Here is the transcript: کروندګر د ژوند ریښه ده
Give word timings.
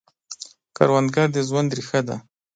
کروندګر 0.75 1.27
د 1.33 1.37
ژوند 1.47 1.69
ریښه 1.77 1.99
ده 2.07 2.15